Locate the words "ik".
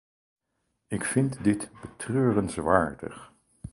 0.87-1.03